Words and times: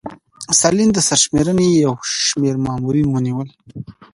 ستالین 0.59 0.89
د 0.93 0.97
سرشمېرنې 1.07 1.67
یو 1.85 1.93
شمېر 2.27 2.55
مامورین 2.65 3.07
ونیول 3.09 3.49